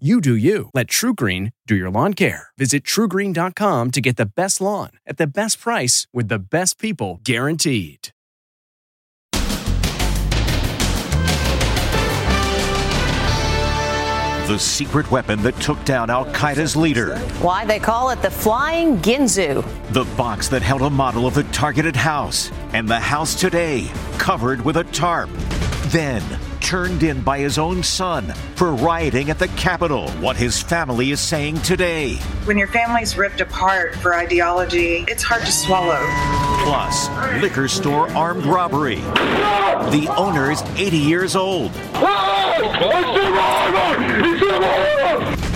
[0.00, 0.70] You do you.
[0.74, 2.48] Let TrueGreen do your lawn care.
[2.58, 7.20] Visit truegreen.com to get the best lawn at the best price with the best people
[7.22, 8.08] guaranteed.
[14.48, 17.16] The secret weapon that took down Al Qaeda's leader.
[17.40, 19.64] Why they call it the Flying Ginsu.
[19.92, 22.50] The box that held a model of the targeted house.
[22.72, 25.30] And the house today, covered with a tarp.
[25.86, 26.20] Then,
[26.64, 30.08] turned in by his own son for rioting at the Capitol.
[30.12, 32.14] What his family is saying today.
[32.46, 36.00] When your family's ripped apart for ideology, it's hard to swallow.
[36.64, 37.10] Plus,
[37.42, 38.96] liquor store armed robbery.
[38.96, 41.70] The owner is 80 years old.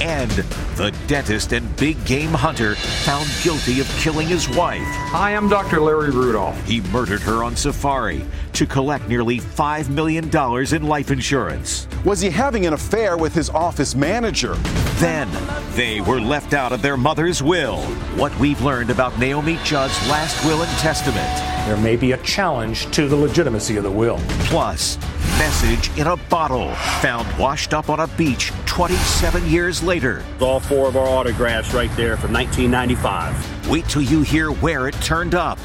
[0.03, 4.81] And the dentist and big game hunter found guilty of killing his wife.
[5.11, 5.81] Hi, I'm Dr.
[5.81, 6.57] Larry Rudolph.
[6.65, 10.31] He murdered her on safari to collect nearly $5 million
[10.73, 11.89] in life insurance.
[12.05, 14.55] Was he having an affair with his office manager?
[14.99, 15.29] Then
[15.75, 17.81] they were left out of their mother's will.
[18.15, 21.48] What we've learned about Naomi Judd's last will and testament.
[21.69, 24.19] There may be a challenge to the legitimacy of the will.
[24.47, 24.97] Plus,
[25.37, 30.25] message in a bottle found washed up on a beach 27 years later.
[30.41, 33.69] All four of our autographs right there from 1995.
[33.69, 35.59] Wait till you hear where it turned up.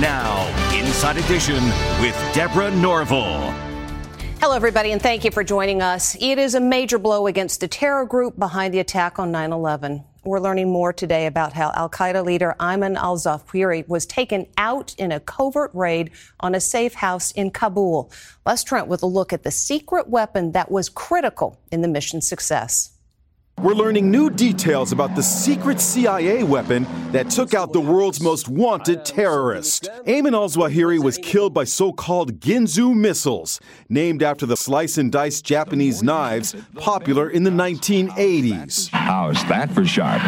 [0.00, 1.62] Now, Inside Edition
[2.00, 3.52] with Deborah Norville.
[4.40, 6.16] Hello, everybody, and thank you for joining us.
[6.20, 10.02] It is a major blow against the terror group behind the attack on 9 11.
[10.24, 14.94] We're learning more today about how Al Qaeda leader Ayman al Zawahiri was taken out
[14.96, 18.10] in a covert raid on a safe house in Kabul.
[18.46, 22.26] Les Trent with a look at the secret weapon that was critical in the mission's
[22.26, 22.93] success.
[23.60, 28.48] We're learning new details about the secret CIA weapon that took out the world's most
[28.48, 29.88] wanted terrorist.
[30.06, 35.10] Ayman al Zawahiri was killed by so called Ginsu missiles, named after the slice and
[35.10, 38.90] dice Japanese knives popular in the 1980s.
[38.90, 40.20] How's that for sharp?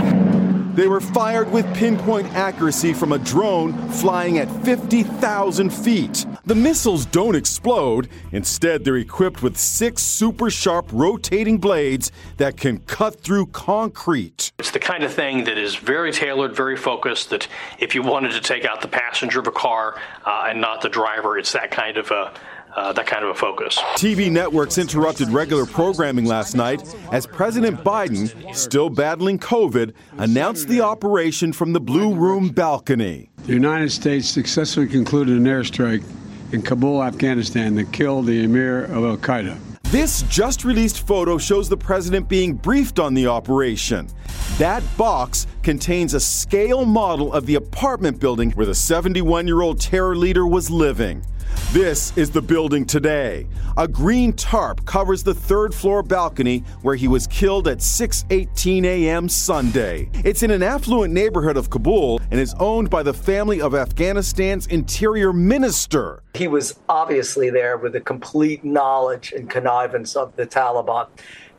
[0.77, 6.27] They were fired with pinpoint accuracy from a drone flying at 50,000 feet.
[6.45, 8.11] The missiles don't explode.
[8.31, 14.53] Instead, they're equipped with six super sharp rotating blades that can cut through concrete.
[14.59, 17.49] It's the kind of thing that is very tailored, very focused, that
[17.79, 20.91] if you wanted to take out the passenger of a car uh, and not the
[20.91, 22.35] driver, it's that kind of a uh,
[22.77, 23.79] Uh, that kind of a focus.
[23.95, 30.83] TV networks interrupted regular programming last night as President Biden, still battling COVID, announced the
[30.83, 33.31] operation from the Blue Room balcony.
[33.45, 36.05] The United States successfully concluded an airstrike
[36.53, 39.57] in Kabul, Afghanistan, that killed the emir of Al Qaeda.
[39.85, 44.09] This just released photo shows the president being briefed on the operation.
[44.59, 49.81] That box contains a scale model of the apartment building where the 71 year old
[49.81, 51.25] terror leader was living.
[51.73, 53.47] This is the building today.
[53.77, 59.29] A green tarp covers the third floor balcony where he was killed at 6:18 a.m.
[59.29, 60.09] Sunday.
[60.25, 64.67] It's in an affluent neighborhood of Kabul and is owned by the family of Afghanistan's
[64.69, 66.23] interior minister.
[66.35, 71.09] He was obviously there with a complete knowledge and connivance of the Taliban.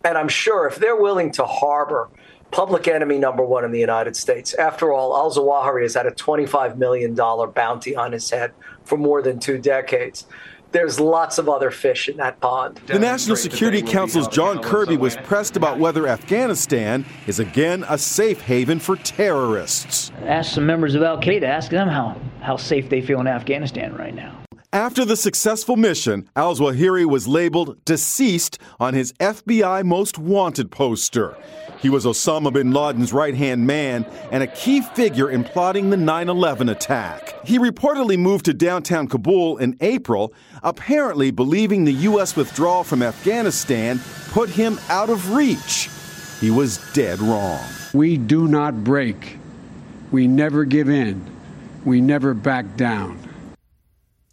[0.03, 2.09] And I'm sure if they're willing to harbor
[2.51, 4.53] public enemy number one in the United States.
[4.53, 8.51] After all, Al Zawahiri has had a $25 million bounty on his head
[8.87, 10.25] for more than two decades.
[10.71, 12.81] There's lots of other fish in that pond.
[12.87, 18.41] The National Security Council's John Kirby was pressed about whether Afghanistan is again a safe
[18.41, 20.11] haven for terrorists.
[20.23, 23.95] Ask some members of Al Qaeda, ask them how, how safe they feel in Afghanistan
[23.95, 24.46] right now.
[24.73, 31.37] After the successful mission, Al Zawahiri was labeled deceased on his FBI Most Wanted poster.
[31.79, 35.95] He was Osama bin Laden's right hand man and a key figure in plotting the
[35.95, 37.33] 9 11 attack.
[37.45, 42.35] He reportedly moved to downtown Kabul in April, apparently believing the U.S.
[42.35, 45.89] withdrawal from Afghanistan put him out of reach.
[46.41, 47.63] He was dead wrong.
[47.93, 49.37] We do not break.
[50.11, 51.25] We never give in.
[51.85, 53.26] We never back down.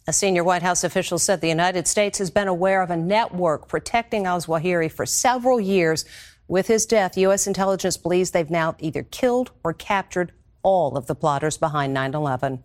[0.07, 3.67] A senior White House official said the United States has been aware of a network
[3.67, 6.05] protecting al Zawahiri for several years.
[6.47, 7.47] With his death, U.S.
[7.47, 10.31] intelligence believes they've now either killed or captured
[10.61, 12.63] all of the plotters behind 9 11.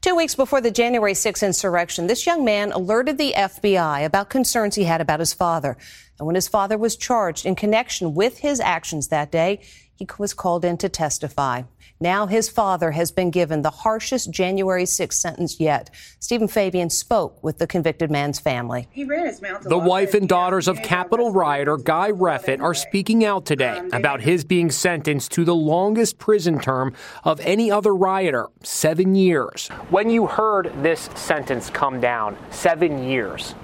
[0.00, 4.74] Two weeks before the January 6 insurrection, this young man alerted the FBI about concerns
[4.74, 5.76] he had about his father.
[6.18, 9.60] And when his father was charged in connection with his actions that day,
[9.94, 11.64] he was called in to testify.
[12.00, 15.90] Now his father has been given the harshest January 6 sentence yet.
[16.20, 18.86] Steven Fabian spoke with the convicted man's family.
[18.92, 19.62] He ran his mouth.
[19.62, 24.20] The wife and daughters of Capitol rioter Guy Reffitt are speaking out today um, about
[24.20, 29.68] his being sentenced to the longest prison term of any other rioter, seven years.
[29.90, 33.54] When you heard this sentence come down, seven years,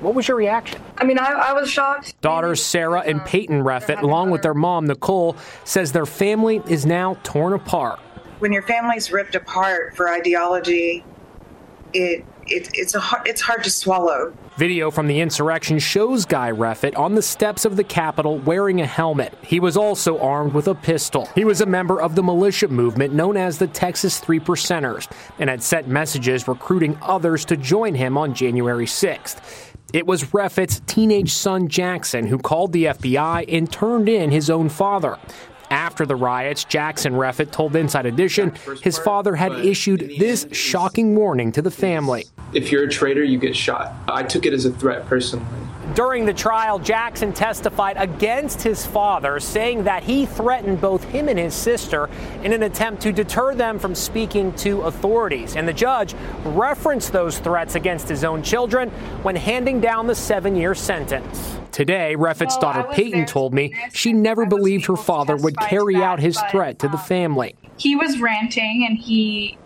[0.00, 0.80] what was your reaction?
[0.96, 2.20] I mean, I, I was shocked.
[2.20, 6.86] Daughters Sarah and uh, Peyton Reffitt, along with their mom Nicole, says their family is
[6.86, 7.98] now torn apart.
[8.38, 11.04] When your family's ripped apart for ideology,
[11.92, 14.32] it, it it's a it's hard to swallow.
[14.56, 18.86] Video from the insurrection shows Guy Reffitt on the steps of the Capitol wearing a
[18.86, 19.32] helmet.
[19.42, 21.26] He was also armed with a pistol.
[21.34, 25.48] He was a member of the militia movement known as the Texas Three Percenters and
[25.48, 29.40] had sent messages recruiting others to join him on January 6th.
[29.94, 34.68] It was Reffitt's teenage son Jackson who called the FBI and turned in his own
[34.68, 35.16] father.
[35.70, 41.52] After the riots, Jackson Reffitt told Inside Edition his father had issued this shocking warning
[41.52, 42.24] to the family.
[42.52, 43.94] If you're a traitor, you get shot.
[44.08, 45.46] I took it as a threat personally.
[45.94, 51.38] During the trial, Jackson testified against his father, saying that he threatened both him and
[51.38, 52.10] his sister
[52.42, 55.56] in an attempt to deter them from speaking to authorities.
[55.56, 56.14] And the judge
[56.44, 58.90] referenced those threats against his own children
[59.22, 61.58] when handing down the seven year sentence.
[61.78, 66.02] Today, Reffitt's well, daughter Peyton told me she never believed her father would carry that,
[66.02, 67.54] out his but, threat to the um, family.
[67.76, 69.56] He was ranting, and he,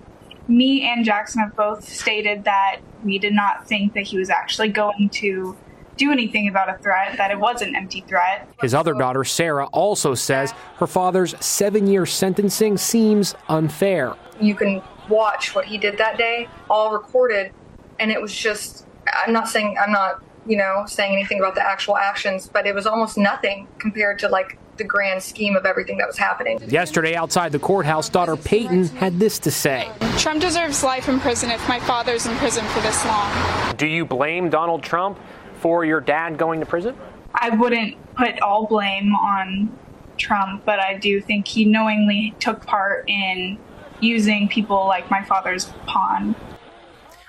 [0.47, 4.69] me and Jackson have both stated that we did not think that he was actually
[4.69, 5.56] going to
[5.97, 8.47] do anything about a threat, that it was an empty threat.
[8.61, 14.17] His other daughter, Sarah, also says her father's seven year sentencing seems unfair.
[14.38, 17.55] You can watch what he did that day, all recorded,
[17.99, 21.65] and it was just, I'm not saying, I'm not, you know, saying anything about the
[21.65, 25.99] actual actions, but it was almost nothing compared to like the grand scheme of everything
[25.99, 26.59] that was happening.
[26.69, 31.50] Yesterday, outside the courthouse, daughter Peyton had this to say Trump deserves life in prison
[31.50, 33.77] if my father's in prison for this long.
[33.77, 35.19] Do you blame Donald Trump
[35.56, 36.97] for your dad going to prison?
[37.35, 39.77] I wouldn't put all blame on
[40.17, 43.59] Trump, but I do think he knowingly took part in
[44.00, 46.35] using people like my father's pawn.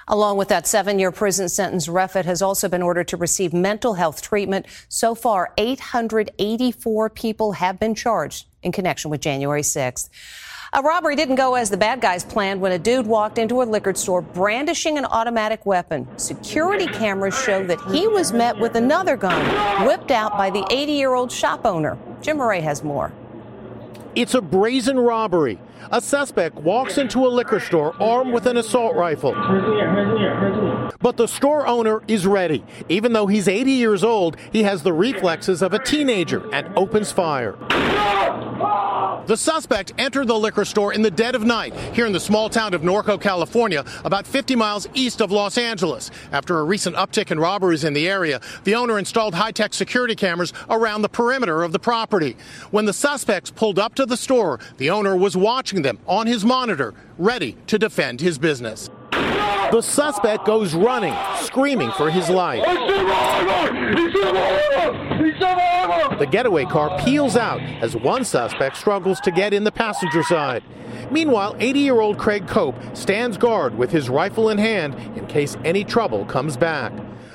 [0.07, 3.94] Along with that seven year prison sentence, Reffitt has also been ordered to receive mental
[3.94, 4.65] health treatment.
[4.89, 10.09] So far, 884 people have been charged in connection with January 6th.
[10.75, 13.63] A robbery didn't go as the bad guys planned when a dude walked into a
[13.63, 16.07] liquor store brandishing an automatic weapon.
[16.17, 20.91] Security cameras show that he was met with another gun whipped out by the 80
[20.94, 21.95] year old shop owner.
[22.21, 23.11] Jim Murray has more.
[24.15, 25.59] It's a brazen robbery.
[25.91, 29.33] A suspect walks into a liquor store armed with an assault rifle.
[31.00, 32.63] But the store owner is ready.
[32.89, 37.12] Even though he's 80 years old, he has the reflexes of a teenager and opens
[37.12, 37.56] fire.
[39.25, 42.49] The suspect entered the liquor store in the dead of night here in the small
[42.49, 46.11] town of Norco, California, about 50 miles east of Los Angeles.
[46.33, 50.15] After a recent uptick in robberies in the area, the owner installed high tech security
[50.15, 52.35] cameras around the perimeter of the property.
[52.71, 56.43] When the suspects pulled up to the store, the owner was watching them on his
[56.43, 58.89] monitor, ready to defend his business.
[59.73, 62.63] The suspect goes running, screaming for his life.
[66.19, 70.63] The getaway car peels out as one suspect struggles to get in the passenger side.
[71.09, 75.57] Meanwhile, 80 year old Craig Cope stands guard with his rifle in hand in case
[75.65, 76.93] any trouble comes back.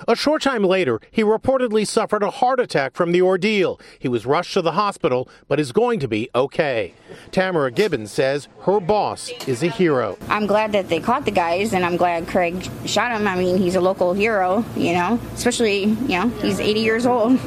[0.09, 3.79] A short time later, he reportedly suffered a heart attack from the ordeal.
[3.99, 6.95] He was rushed to the hospital, but is going to be okay.
[7.31, 10.17] Tamara Gibbons says her boss is a hero.
[10.31, 13.29] I'm glad that they caught the guys, and I'm glad Craig shot him.
[13.29, 17.39] I mean, he's a local hero, you know, especially, you know, he's 80 years old.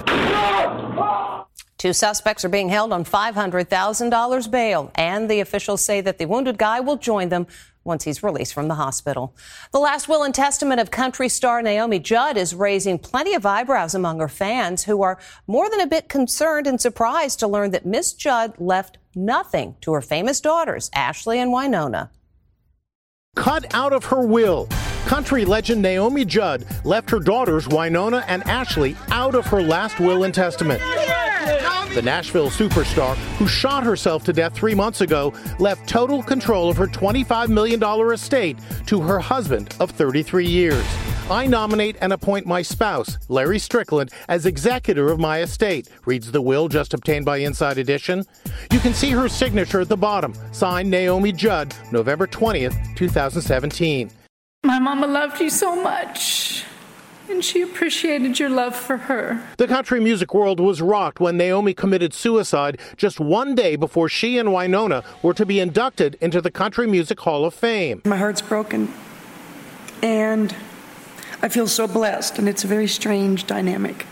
[1.82, 6.60] Two suspects are being held on $500,000 bail, and the officials say that the wounded
[6.60, 7.48] guy will join them
[7.84, 9.36] once he's released from the hospital.
[9.72, 13.96] The last will and testament of country star Naomi Judd is raising plenty of eyebrows
[13.96, 17.84] among her fans who are more than a bit concerned and surprised to learn that
[17.84, 22.12] Miss Judd left nothing to her famous daughters, Ashley and Wynonna.
[23.36, 24.68] Cut out of her will.
[25.08, 30.26] Country legend Naomi Judd left her daughters Wynonna and Ashley out of her last will
[30.26, 30.80] and testament.
[31.94, 36.78] The Nashville superstar, who shot herself to death three months ago, left total control of
[36.78, 37.84] her $25 million
[38.14, 40.86] estate to her husband of 33 years.
[41.30, 46.42] I nominate and appoint my spouse, Larry Strickland, as executor of my estate, reads the
[46.42, 48.24] will just obtained by Inside Edition.
[48.72, 54.12] You can see her signature at the bottom, signed Naomi Judd, November 20th, 2017.
[54.64, 56.66] My mama loved you so much
[57.32, 59.42] and she appreciated your love for her.
[59.58, 64.38] The country music world was rocked when Naomi committed suicide just one day before she
[64.38, 68.02] and Wynonna were to be inducted into the Country Music Hall of Fame.
[68.06, 68.94] My heart's broken,
[70.04, 70.56] and
[71.42, 74.06] I feel so blessed, and it's a very strange dynamic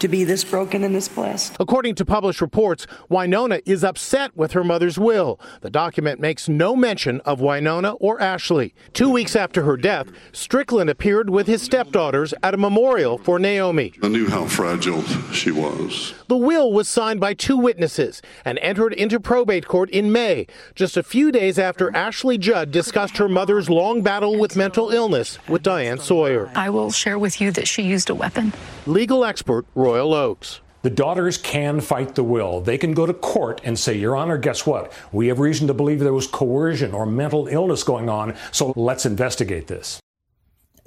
[0.00, 1.56] to be this broken and this blessed.
[1.60, 5.40] According to published reports, Wynonna is upset with her mother's will.
[5.60, 8.74] The document makes no mention of Wynonna or Ashley.
[8.92, 13.92] Two weeks after her death, Strickland appeared with his stepdaughters at a memorial for Naomi.
[14.02, 15.02] I knew how fragile
[15.32, 16.14] she was.
[16.28, 20.98] The will was signed by two witnesses and entered into probate court in May, just
[20.98, 25.62] a few days after Ashley Judd discussed her mother's long battle with mental illness with
[25.62, 26.50] Diane Sawyer.
[26.54, 28.52] I will share with you that she used a weapon.
[28.86, 30.60] Legal expert Royal Oakes.
[30.82, 32.60] The daughters can fight the will.
[32.60, 34.92] They can go to court and say, Your Honor, guess what?
[35.12, 39.06] We have reason to believe there was coercion or mental illness going on, so let's
[39.06, 39.98] investigate this.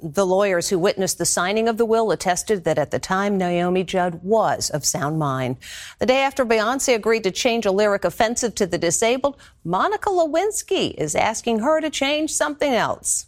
[0.04, 3.84] The lawyers who witnessed the signing of the will attested that at the time Naomi
[3.84, 5.58] Judd was of sound mind.
[6.00, 10.92] The day after Beyonce agreed to change a lyric offensive to the disabled, Monica Lewinsky
[10.94, 13.26] is asking her to change something else.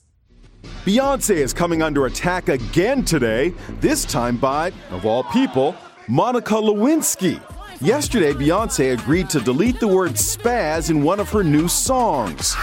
[0.84, 5.76] Beyonce is coming under attack again today, this time by, of all people,
[6.08, 7.40] Monica Lewinsky.
[7.80, 12.56] Yesterday, Beyonce agreed to delete the word spaz in one of her new songs.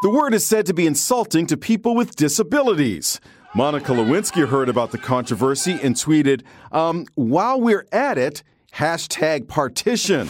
[0.00, 3.20] The word is said to be insulting to people with disabilities.
[3.52, 10.28] Monica Lewinsky heard about the controversy and tweeted, um, while we're at it, hashtag partition.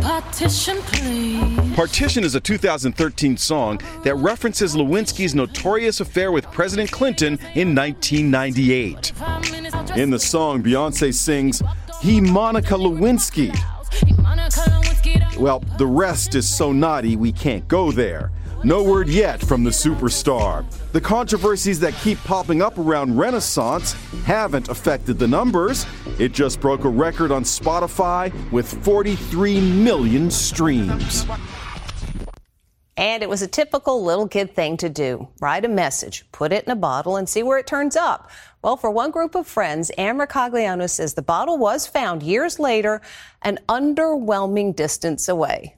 [0.00, 0.76] Partition,
[1.74, 9.12] Partition is a 2013 song that references Lewinsky's notorious affair with President Clinton in 1998.
[9.96, 11.62] In the song, Beyonce sings,
[12.00, 13.52] He Monica Lewinsky.
[15.38, 18.30] Well, the rest is so naughty we can't go there.
[18.66, 20.68] No word yet from the superstar.
[20.90, 23.92] The controversies that keep popping up around Renaissance
[24.24, 25.86] haven't affected the numbers.
[26.18, 31.24] It just broke a record on Spotify with 43 million streams.
[32.96, 36.64] And it was a typical little kid thing to do write a message, put it
[36.64, 38.32] in a bottle, and see where it turns up.
[38.62, 43.00] Well, for one group of friends, Ann Mercogliano says the bottle was found years later,
[43.42, 45.76] an underwhelming distance away.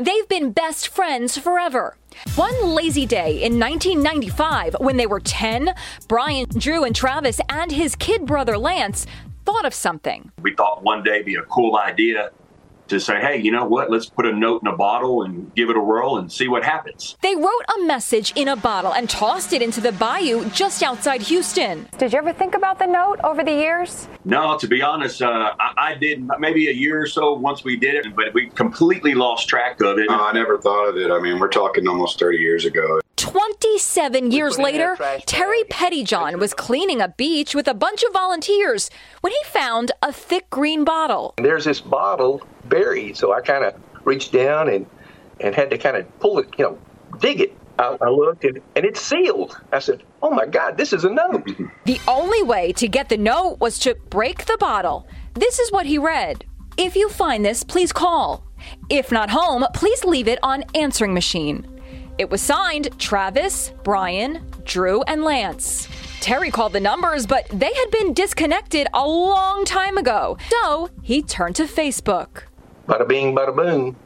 [0.00, 1.94] They've been best friends forever.
[2.34, 5.74] One lazy day in 1995, when they were 10,
[6.08, 9.06] Brian, Drew, and Travis and his kid brother Lance
[9.44, 10.32] thought of something.
[10.40, 12.30] We thought one day be a cool idea
[12.90, 13.90] to say, hey, you know what?
[13.90, 16.64] Let's put a note in a bottle and give it a whirl and see what
[16.64, 17.16] happens.
[17.22, 21.22] They wrote a message in a bottle and tossed it into the bayou just outside
[21.22, 21.88] Houston.
[21.98, 24.08] Did you ever think about the note over the years?
[24.24, 27.76] No, to be honest, uh, I, I, did maybe a year or so once we
[27.76, 30.08] did it, but we completely lost track of it.
[30.08, 31.10] No, I never thought of it.
[31.10, 33.00] I mean, we're talking almost 30 years ago.
[33.30, 39.32] 27 years later, Terry Pettyjohn was cleaning a beach with a bunch of volunteers when
[39.32, 41.34] he found a thick green bottle.
[41.36, 44.84] There's this bottle buried, so I kind of reached down and,
[45.38, 46.78] and had to kind of pull it, you know,
[47.20, 47.56] dig it.
[47.78, 49.56] I, I looked and, and it's sealed.
[49.70, 51.48] I said, Oh my God, this is a note.
[51.84, 55.06] The only way to get the note was to break the bottle.
[55.34, 56.44] This is what he read
[56.76, 58.44] If you find this, please call.
[58.88, 61.79] If not home, please leave it on answering machine.
[62.20, 65.88] It was signed Travis, Brian, Drew, and Lance.
[66.20, 70.36] Terry called the numbers, but they had been disconnected a long time ago.
[70.50, 72.42] So he turned to Facebook.
[72.86, 73.96] Bada bing, bada boom.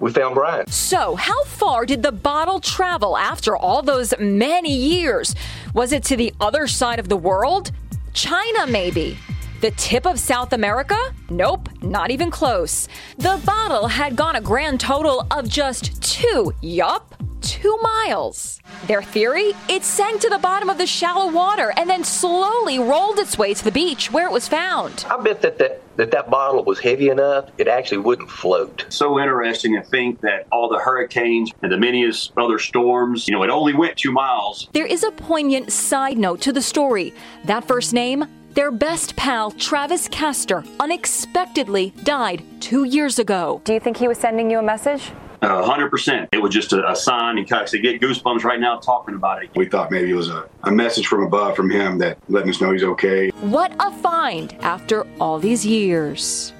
[0.00, 0.66] We found Brian.
[0.66, 5.36] So, how far did the bottle travel after all those many years?
[5.72, 7.70] Was it to the other side of the world?
[8.14, 9.16] China, maybe.
[9.60, 10.98] The tip of South America?
[11.28, 12.88] Nope, not even close.
[13.18, 17.09] The bottle had gone a grand total of just two, yup,
[17.40, 18.60] two miles.
[18.86, 19.52] Their theory?
[19.68, 23.54] It sank to the bottom of the shallow water and then slowly rolled its way
[23.54, 25.04] to the beach where it was found.
[25.10, 28.86] I bet that that, that, that bottle was heavy enough, it actually wouldn't float.
[28.88, 33.42] So interesting to think that all the hurricanes and the many other storms, you know,
[33.42, 34.68] it only went two miles.
[34.72, 37.12] There is a poignant side note to the story.
[37.44, 43.60] That first name, their best pal, Travis Castor, unexpectedly died two years ago.
[43.64, 45.12] Do you think he was sending you a message?
[45.42, 46.28] Uh, hundred uh, percent.
[46.32, 49.42] It was just a, a sign, and kind of get goosebumps right now talking about
[49.42, 49.50] it.
[49.54, 52.60] We thought maybe it was a, a message from above from him that letting us
[52.60, 53.30] know he's okay.
[53.40, 56.52] What a find after all these years.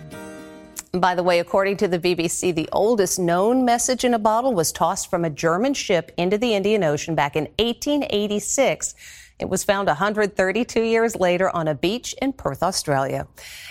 [0.93, 4.73] By the way, according to the BBC, the oldest known message in a bottle was
[4.73, 8.95] tossed from a German ship into the Indian Ocean back in 1886.
[9.41, 13.27] It was found 132 years later on a beach in Perth, Australia.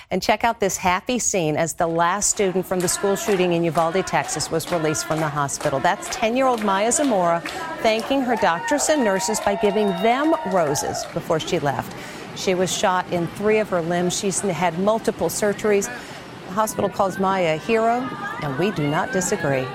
[0.10, 3.64] And check out this happy scene as the last student from the school shooting in
[3.64, 5.80] Uvalde, Texas was released from the hospital.
[5.80, 7.42] That's 10 year old Maya Zamora
[7.84, 11.96] thanking her doctors and nurses by giving them roses before she left.
[12.36, 14.18] She was shot in three of her limbs.
[14.18, 15.86] She's had multiple surgeries.
[16.48, 18.10] The hospital calls Maya a hero,
[18.42, 19.68] and we do not disagree.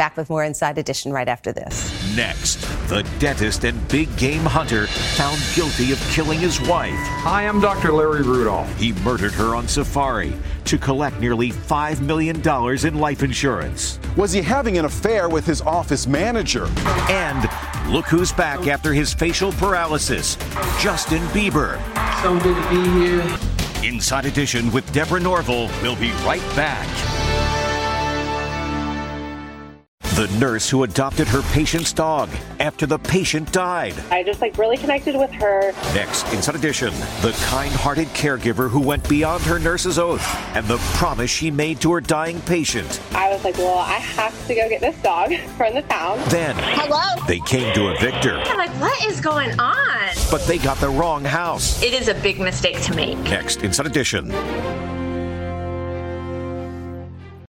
[0.00, 2.16] Back with more Inside Edition right after this.
[2.16, 2.54] Next,
[2.88, 6.94] the dentist and big game hunter found guilty of killing his wife.
[6.94, 7.92] Hi, I'm Dr.
[7.92, 8.74] Larry Rudolph.
[8.78, 10.32] He murdered her on safari
[10.64, 12.40] to collect nearly $5 million
[12.86, 13.98] in life insurance.
[14.16, 16.66] Was he having an affair with his office manager?
[17.10, 17.46] And
[17.92, 20.36] look who's back after his facial paralysis
[20.80, 21.76] Justin Bieber.
[22.22, 23.38] So good to be here.
[23.86, 25.68] Inside Edition with Deborah Norville.
[25.82, 26.88] We'll be right back.
[30.20, 33.94] The nurse who adopted her patient's dog after the patient died.
[34.10, 35.72] I just like really connected with her.
[35.94, 40.22] Next, Inside Edition, the kind hearted caregiver who went beyond her nurse's oath
[40.54, 43.00] and the promise she made to her dying patient.
[43.12, 46.18] I was like, well, I have to go get this dog from the town.
[46.28, 47.24] Then, hello.
[47.26, 48.36] They came to a victor.
[48.44, 50.08] I'm like, what is going on?
[50.30, 51.82] But they got the wrong house.
[51.82, 53.16] It is a big mistake to make.
[53.20, 54.28] Next, Inside Edition.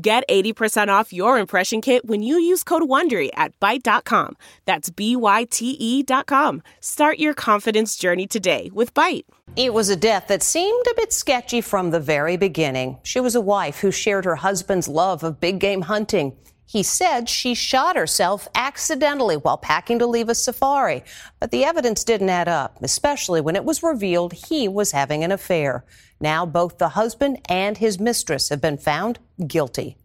[0.00, 4.36] Get 80% off your impression kit when you use code WONDERY at Byte.com.
[4.64, 6.62] That's B-Y-T-E dot com.
[6.80, 9.24] Start your confidence journey today with Byte.
[9.56, 12.98] It was a death that seemed a bit sketchy from the very beginning.
[13.02, 16.36] She was a wife who shared her husband's love of big game hunting.
[16.66, 21.02] He said she shot herself accidentally while packing to leave a safari,
[21.40, 25.32] but the evidence didn't add up, especially when it was revealed he was having an
[25.32, 25.84] affair.
[26.20, 29.96] Now both the husband and his mistress have been found guilty.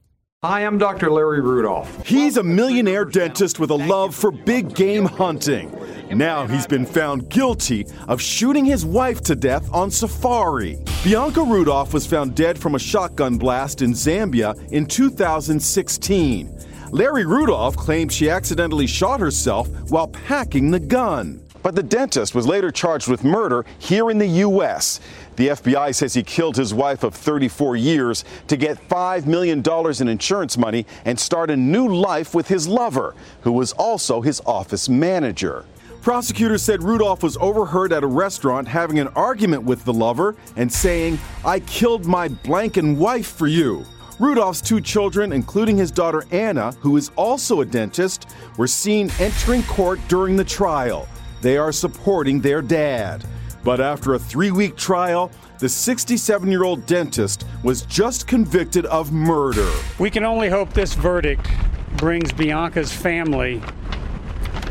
[0.43, 1.11] Hi, I'm Dr.
[1.11, 2.05] Larry Rudolph.
[2.05, 5.75] He's a millionaire dentist with a love for big game hunting.
[6.11, 10.77] Now he's been found guilty of shooting his wife to death on safari.
[11.03, 16.59] Bianca Rudolph was found dead from a shotgun blast in Zambia in 2016.
[16.91, 21.41] Larry Rudolph claimed she accidentally shot herself while packing the gun.
[21.65, 24.99] But the dentist was later charged with murder here in the U.S.
[25.35, 29.61] The FBI says he killed his wife of 34 years to get $5 million
[29.99, 34.41] in insurance money and start a new life with his lover, who was also his
[34.45, 35.65] office manager.
[36.01, 40.71] Prosecutors said Rudolph was overheard at a restaurant having an argument with the lover and
[40.71, 43.83] saying, I killed my blank and wife for you.
[44.19, 49.63] Rudolph's two children, including his daughter Anna, who is also a dentist, were seen entering
[49.63, 51.07] court during the trial.
[51.41, 53.25] They are supporting their dad.
[53.65, 59.11] But after a three week trial, the 67 year old dentist was just convicted of
[59.11, 59.67] murder.
[59.97, 61.49] We can only hope this verdict
[61.97, 63.63] brings Bianca's family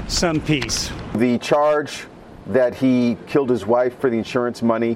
[0.07, 0.93] some peace.
[1.17, 2.07] The charge
[2.47, 4.95] that he killed his wife for the insurance money,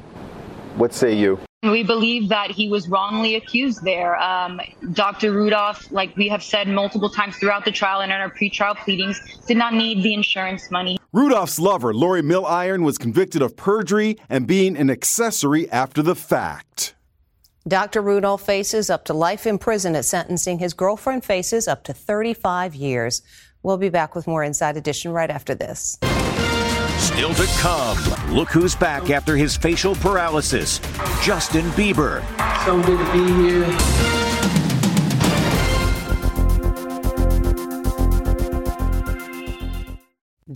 [0.76, 1.40] what say you?
[1.64, 4.16] We believe that he was wrongly accused there.
[4.22, 4.60] Um,
[4.92, 5.32] Dr.
[5.32, 9.20] Rudolph, like we have said multiple times throughout the trial and in our pretrial pleadings,
[9.48, 10.97] did not need the insurance money.
[11.12, 16.94] Rudolph's lover, Lori Milliron, was convicted of perjury and being an accessory after the fact.
[17.66, 18.02] Dr.
[18.02, 20.58] Rudolph faces up to life in prison at sentencing.
[20.58, 23.22] His girlfriend faces up to 35 years.
[23.62, 25.98] We'll be back with more Inside Edition right after this.
[26.98, 27.98] Still to come.
[28.34, 30.78] Look who's back after his facial paralysis
[31.22, 32.22] Justin Bieber.
[32.66, 34.27] So good to be here.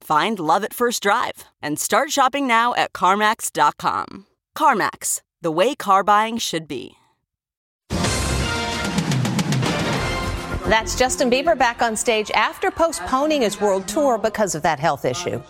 [0.00, 4.26] Find love at first drive and start shopping now at CarMax.com.
[4.56, 6.96] CarMax, the way car buying should be.
[10.66, 15.04] That's Justin Bieber back on stage after postponing his world tour because of that health
[15.04, 15.42] issue.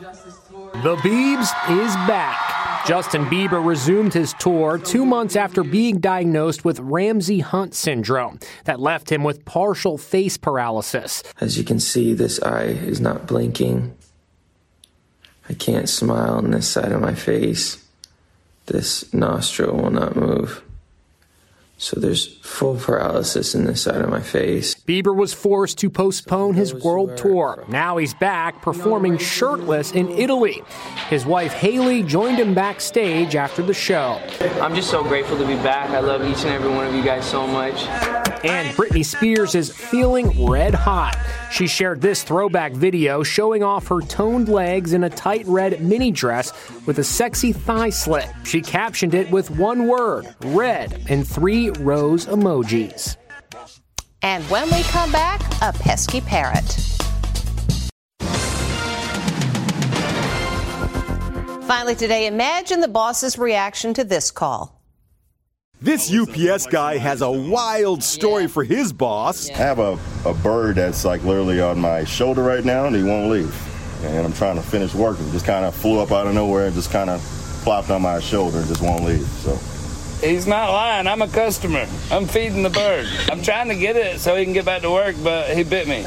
[0.82, 2.86] The Biebs is back.
[2.86, 8.80] Justin Bieber resumed his tour two months after being diagnosed with Ramsay Hunt syndrome that
[8.80, 11.22] left him with partial face paralysis.
[11.40, 13.94] As you can see, this eye is not blinking.
[15.50, 17.84] I can't smile on this side of my face.
[18.66, 20.62] This nostril will not move.
[21.80, 24.74] So there's full paralysis in this side of my face.
[24.74, 27.64] Bieber was forced to postpone his world tour.
[27.68, 30.62] Now he's back performing shirtless in Italy.
[31.08, 34.20] His wife Hailey joined him backstage after the show.
[34.60, 35.88] I'm just so grateful to be back.
[35.88, 37.82] I love each and every one of you guys so much.
[38.44, 41.16] And Britney Spears is feeling red hot.
[41.50, 46.10] She shared this throwback video showing off her toned legs in a tight red mini
[46.10, 46.52] dress
[46.86, 48.30] with a sexy thigh slit.
[48.44, 53.16] She captioned it with one word, red, and three rose emojis.
[54.22, 56.76] And when we come back, a pesky parrot.
[61.66, 64.80] Finally, today, imagine the boss's reaction to this call.
[65.80, 69.48] This UPS guy has a wild story for his boss.
[69.48, 73.02] I have a, a bird that's like literally on my shoulder right now and he
[73.02, 74.04] won't leave.
[74.04, 75.30] And I'm trying to finish working.
[75.32, 77.22] Just kind of flew up out of nowhere and just kind of
[77.62, 79.26] plopped on my shoulder and just won't leave.
[79.26, 79.58] So
[80.20, 81.06] He's not lying.
[81.06, 81.86] I'm a customer.
[82.10, 83.08] I'm feeding the bird.
[83.30, 85.88] I'm trying to get it so he can get back to work, but he bit
[85.88, 86.04] me.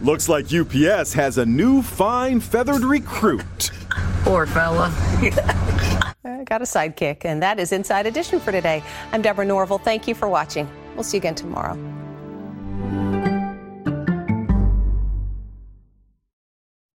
[0.00, 3.72] Looks like UPS has a new fine feathered recruit.
[4.22, 4.92] Poor fella.
[6.24, 8.82] I got a sidekick, and that is Inside Edition for today.
[9.12, 9.78] I'm Deborah Norville.
[9.78, 10.68] Thank you for watching.
[10.94, 11.74] We'll see you again tomorrow.